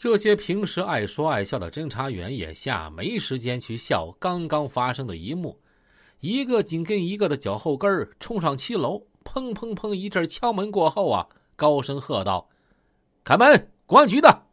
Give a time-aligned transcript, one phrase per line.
[0.00, 5.60] 这些平时爱说爱笑的侦查员眼下没时间去笑刚刚发生的一幕，
[6.20, 12.48] 一个紧跟一个的脚后跟冲上七楼，砰砰砰一阵敲门过后啊，高声喝道
[13.22, 14.46] ：“开门，公安局的。”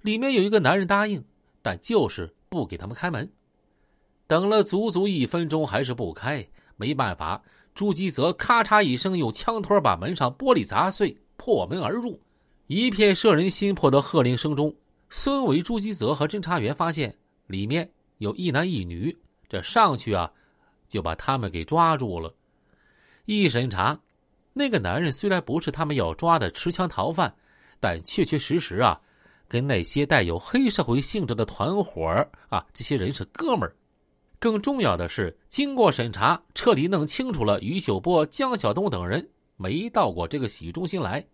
[0.00, 1.22] 里面有一个男人答应，
[1.60, 3.30] 但就是不给他们开门。
[4.26, 6.48] 等了足足一分钟，还是不开。
[6.76, 7.42] 没办法，
[7.74, 12.18] 朱基泽咔嚓一声用枪托把门上玻璃砸碎，破门而入。
[12.72, 14.72] 一片摄人心魄的喝令声中，
[15.08, 17.12] 孙伟、朱基泽和侦查员发现
[17.48, 19.18] 里面有一男一女。
[19.48, 20.30] 这上去啊，
[20.88, 22.32] 就把他们给抓住了。
[23.24, 23.98] 一审查，
[24.52, 27.34] 那个男人虽然不是他们要抓的持枪逃犯，
[27.80, 29.00] 但确确实实啊，
[29.48, 33.74] 跟那些带有黑社会性质的团伙啊，这些人是哥们儿。
[34.38, 41.26] 更重要的是，经过审查，彻底弄清楚了于秀波、江晓东等人没到过这个洗浴中心来。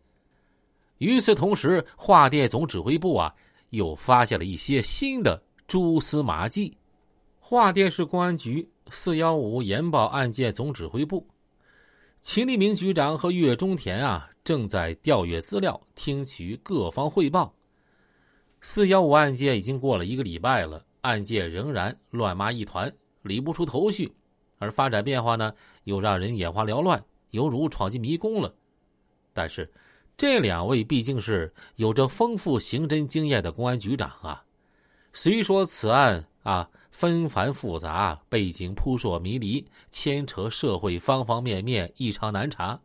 [0.99, 3.35] 与此同时，华电总指挥部啊，
[3.69, 6.75] 又发现了一些新的蛛丝马迹。
[7.39, 11.27] 华电市公安局四幺五研报案件总指挥部，
[12.23, 17.55] 秦立明局长和岳中田啊，正在调阅资料，听取各方汇报。
[18.63, 22.91] 四幺五案件已经过了一个礼拜了，案件仍然乱麻一团，
[23.21, 24.11] 理不出头绪，
[24.57, 25.53] 而发展变化呢，
[25.85, 28.55] 又让人眼花缭乱，犹如闯进迷宫了。
[29.35, 29.71] 但是。
[30.17, 34.43] 这两位毕竟是有着丰富刑侦经验的公安局长啊，
[35.13, 42.81] 虽说此案啊纷繁复杂，背景扑朔迷离，牵扯社会方方面面，异常难查。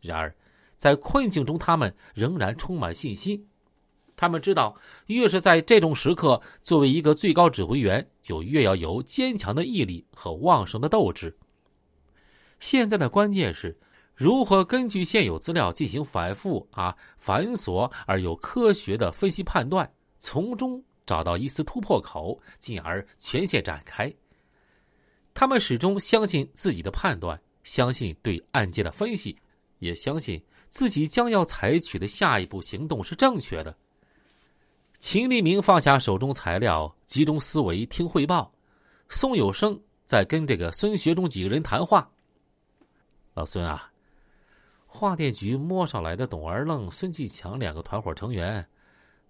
[0.00, 0.32] 然而，
[0.76, 3.44] 在困境中，他们仍然充满信心。
[4.14, 11.36] 他们知道，越是在这种时刻，作为一个最高指挥员，就越要有坚强的毅力和旺盛的斗志。
[12.60, 13.76] 现在的关键是。
[14.18, 19.88] 如何根据现有资料进行反复啊繁琐而又科学的分析判断，
[20.18, 24.12] 从中找到一丝突破口，进而全线展开？
[25.32, 29.38] 他们始终相信自己的判断，相信对案件的分析，
[29.78, 33.72] 也相信自己将要采取的下一步行动是正确的。
[34.98, 38.52] 秦立明放下手中材料，集中思维听汇报。
[39.08, 42.10] 宋有生在跟这个孙学忠几个人谈话。
[43.34, 43.88] 老孙啊。
[44.90, 48.66] 华电局摸上来的董二愣、孙继强两个团伙成员，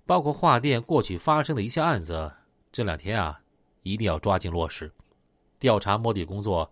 [0.07, 2.33] 包括华电过去发生的一些案子，
[2.73, 3.39] 这两天啊，
[3.83, 4.91] 一定要抓紧落实。
[5.59, 6.71] 调查摸底工作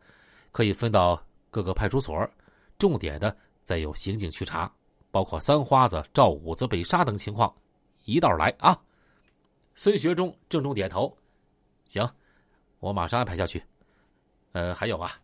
[0.52, 1.20] 可以分到
[1.50, 2.26] 各个派出所，
[2.78, 4.72] 重点的再由刑警去查，
[5.10, 7.52] 包括三花子、赵五子被杀等情况，
[8.04, 8.80] 一道来啊！
[9.74, 11.14] 孙学忠郑重点头，
[11.84, 12.08] 行，
[12.78, 13.62] 我马上安排下去。
[14.52, 15.20] 呃，还有啊。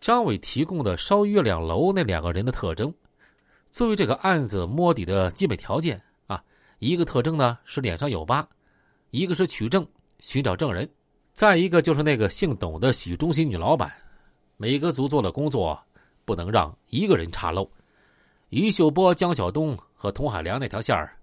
[0.00, 2.92] 张伟提供的烧月亮楼那两个人的特征，
[3.70, 6.42] 作为这个案子摸底的基本条件啊，
[6.78, 8.48] 一个特征呢是脸上有疤，
[9.10, 9.86] 一个是取证
[10.18, 10.88] 寻找证人，
[11.34, 13.92] 再一个就是那个姓董的洗浴中心女老板。
[14.56, 15.78] 每个组做的工作
[16.24, 17.70] 不能让一个人插漏。
[18.48, 21.14] 于秀波、江晓东和童海良那条线儿，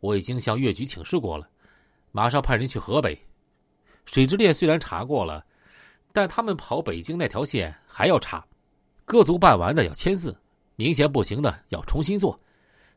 [0.00, 1.48] 我已经向越局请示过了，
[2.12, 3.18] 马上派人去河北。
[4.04, 5.42] 水之恋虽然查过了。
[6.18, 8.44] 但他们跑北京那条线还要查，
[9.04, 10.36] 各组办完的要签字，
[10.74, 12.36] 明显不行的要重新做，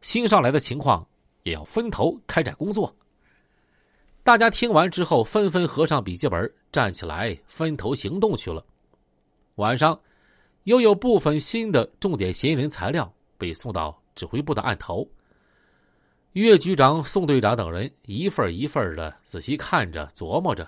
[0.01, 1.07] 新上来的情况
[1.43, 2.91] 也要分头开展工作。
[4.23, 8.65] 大家听完之后，纷纷合上笔记本，站起来分头行动去了。
[9.57, 10.01] 晚上，
[10.63, 15.07] 又有部分新的重点嫌疑人材料被送到指挥部的案头。
[16.31, 20.67] 岳局长、宋队长等人一份一份的仔细看着、琢磨着。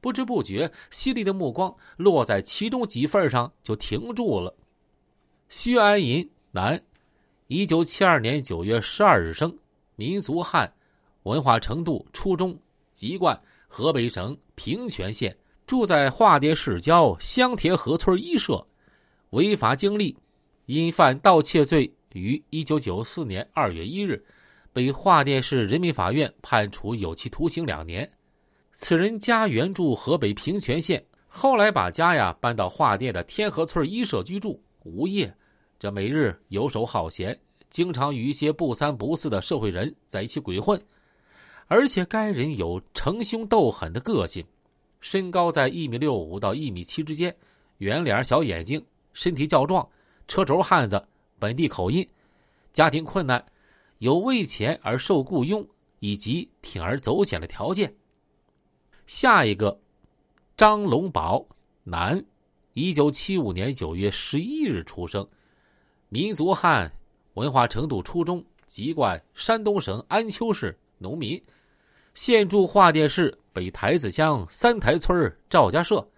[0.00, 4.54] 不知不觉，犀利的目光落在其中几份上，就停住了。
[5.48, 6.82] 薛安银，男，
[7.48, 9.56] 一九七二年九月十二日生，
[9.96, 10.72] 民族汉，
[11.24, 12.58] 文化程度初中，
[12.94, 18.66] 籍贯河北省平泉县，住在华甸市郊香田河村一社。
[19.30, 20.16] 违法经历：
[20.66, 24.24] 因犯盗窃罪，于一九九四年二月一日，
[24.72, 28.10] 被华甸市人民法院判处有期徒刑两年。
[28.82, 35.30] 此人家原住河北平泉县，后来把家呀搬到华甸的天河村一社居住，无业。
[35.78, 37.38] 这每日游手好闲，
[37.68, 40.82] 经常与一些不三不四的社会人在一起鬼混。
[41.66, 44.42] 而且该人有逞凶斗狠的个性，
[44.98, 47.36] 身高在一米六五到一米七之间，
[47.78, 48.82] 圆脸小眼睛，
[49.12, 49.86] 身体较壮，
[50.26, 51.06] 车轴汉子，
[51.38, 52.08] 本地口音，
[52.72, 53.44] 家庭困难，
[53.98, 55.68] 有为钱而受雇佣
[55.98, 57.94] 以及铤而走险的条件。
[59.12, 59.76] 下一个，
[60.56, 61.44] 张龙宝，
[61.82, 62.24] 男，
[62.74, 65.28] 一九七五年九月十一日出生，
[66.08, 66.92] 民族汉，
[67.34, 71.42] 文化程度初中，籍贯山东省安丘市农民。
[72.14, 76.08] 现住桦甸市北台子乡三台村赵家社，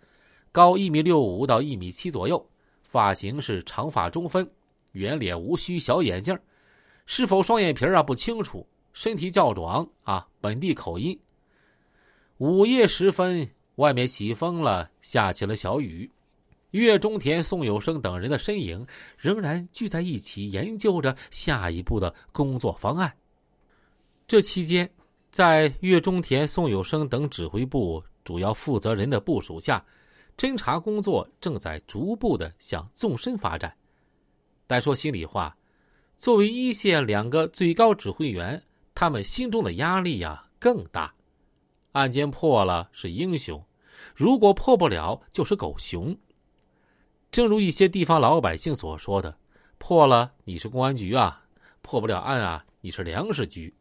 [0.52, 2.46] 高一米六五到一米七左右，
[2.82, 4.46] 发型是长发中分，
[4.92, 6.38] 圆脸无须，小眼镜，
[7.06, 11.18] 是否双眼皮啊不清楚，身体较壮啊，本地口音。
[12.42, 16.10] 午夜时分，外面起风了，下起了小雨。
[16.72, 18.84] 岳中田、宋有生等人的身影
[19.16, 23.14] 仍然聚在一起，研究着下一步的工作方案。
[24.26, 24.92] 这期间，
[25.30, 29.80] 在岳中田、宋有生等指挥部主要负责人的部署下，
[30.36, 33.72] 侦查工作正在逐步的向纵深发展。
[34.66, 35.56] 但说心里话，
[36.18, 38.60] 作为一线两个最高指挥员，
[38.96, 41.14] 他们心中的压力呀更大。
[41.92, 43.62] 案件破了是英雄，
[44.14, 46.16] 如果破不了就是狗熊。
[47.30, 49.34] 正如一些地方老百姓所说的
[49.78, 51.42] ：“破了你是公安局啊，
[51.80, 53.72] 破不了案啊你是粮食局。”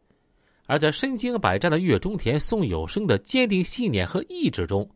[0.68, 4.90] 而在身经百战的岳中田、宋有生的坚定信念和意志中，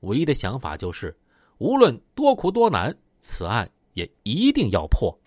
[0.00, 1.16] 唯一的想法就是：
[1.58, 5.18] 无论多苦多难，此案也一定要破。